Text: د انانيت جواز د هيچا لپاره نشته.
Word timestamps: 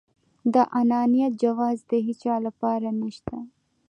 د 0.53 0.55
انانيت 0.79 1.33
جواز 1.43 1.77
د 1.91 1.91
هيچا 2.05 2.35
لپاره 2.47 2.87
نشته. 3.01 3.37